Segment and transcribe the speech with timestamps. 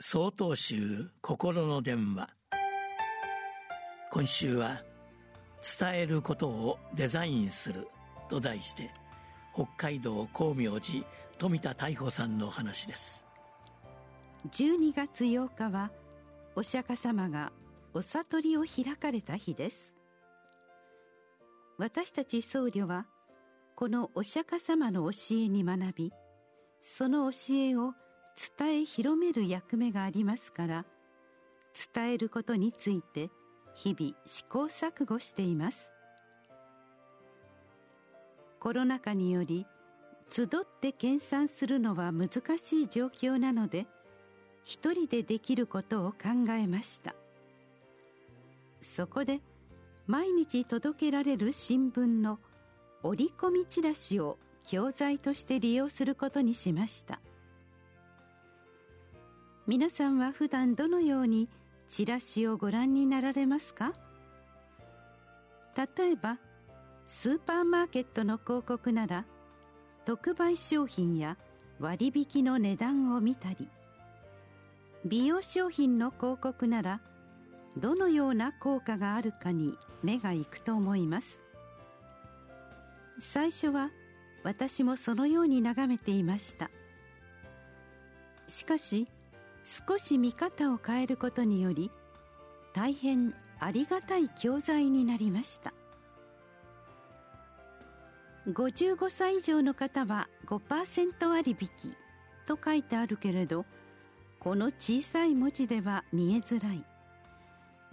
[0.00, 2.28] 総統集心の電話。
[4.10, 4.82] 今週は
[5.78, 7.86] 「伝えることをデザインする」
[8.28, 8.90] と題して
[9.54, 11.04] 北海道光明寺
[11.38, 13.24] 富田大穂さんの話です。
[14.50, 15.92] 12月8日は
[16.56, 17.52] お釈迦様が
[17.92, 19.94] お悟りを開かれた日です。
[21.78, 23.06] 私たち僧侶は
[23.76, 26.12] このお釈迦様の教えに学び
[26.80, 27.94] その教えを
[28.58, 30.84] 伝え広める役目がありますから
[31.94, 33.30] 伝えることについて
[33.74, 35.92] 日々試行錯誤しています。
[38.60, 39.66] コロナ禍により
[40.30, 40.48] 集っ
[40.80, 43.86] て研鑽するのは難しい状況なので
[44.64, 47.14] 一人でできることを考えました。
[48.80, 49.40] そこで
[50.06, 52.38] 毎日届けられる新聞の
[53.02, 57.20] 折り込みチラシを教材として利用することにしました。
[59.66, 61.48] 皆さんは普段どのように
[61.88, 63.94] チラシをご覧になられますか？
[65.74, 66.36] 例えば
[67.06, 69.24] スーパーマーケットの広告なら
[70.04, 71.38] 特売商品や
[71.80, 73.66] 割引の値段を見たり
[75.06, 77.00] 美容商品の広告なら
[77.78, 81.40] どのような効果があるかに目がいくと思います？
[83.18, 83.88] 最初は
[84.42, 86.70] 私もそのように眺めていました。
[88.46, 89.08] しかし
[89.64, 91.90] 少し見方を変えることにより
[92.74, 95.72] 大変ありがたい教材になりました。
[98.46, 101.96] 55歳以上の方は5%割引
[102.46, 103.64] と書いてあるけれど
[104.38, 106.84] この小さい文字では見えづらい。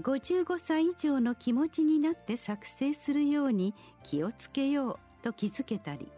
[0.00, 6.08] 55歳以上の気持ちになって作成するように気をつけようと気づけたり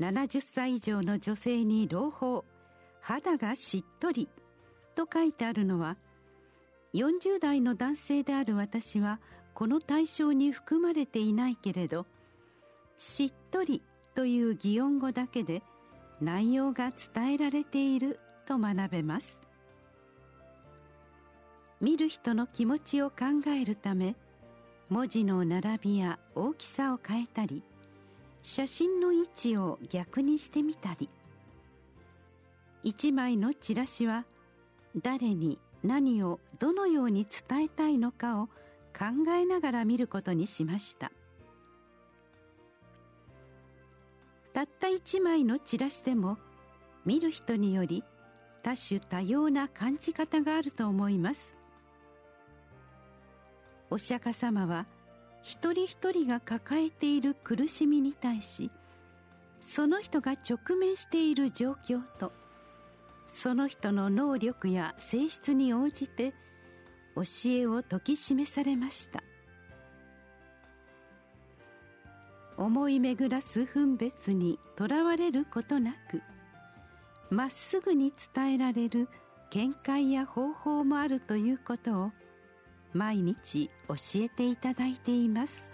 [0.00, 2.44] 70歳以上の女性に朗報
[3.08, 4.28] 肌がしっとり。
[4.94, 5.96] と書いてあるのは
[6.92, 9.20] 40代の男性である私は
[9.54, 12.04] この対象に含まれていないけれど
[12.96, 13.80] しっとり
[14.16, 15.62] という擬音語だけで
[16.20, 19.40] 内容が伝えられていると学べます。
[21.80, 23.16] 見る人の気持ちを考
[23.56, 24.16] えるため
[24.88, 27.62] 文字の並びや大きさを変えたり
[28.42, 31.08] 写真の位置を逆にしてみたり。
[32.82, 34.24] 一枚のチラシは
[34.96, 38.46] 誰に何をどのように伝えたいのかを
[38.96, 41.12] 考えながら見ることにしました。
[44.52, 46.38] たった一枚のチラシでも
[47.04, 48.02] 見る人により
[48.62, 51.54] 多種多様な感じ方があると思います。
[53.90, 54.86] お釈迦様は
[55.42, 58.70] 一人一人が抱えている苦しみに対し
[59.60, 62.32] その人が直面している状況と
[63.28, 66.32] その人の能力や性質に応じて
[67.14, 69.22] 教えを説き示されました。
[72.56, 76.20] 思い巡らす分別にとらわれることなく
[77.30, 79.08] まっすぐに伝えられる
[79.50, 82.12] 見解や方法もあるということを
[82.92, 85.70] 毎日教えていただいています。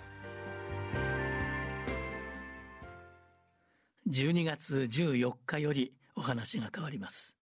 [4.11, 7.39] 12月14日よりお話が変わります。